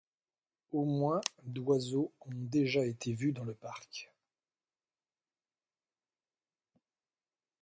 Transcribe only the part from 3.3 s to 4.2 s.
dans le parc.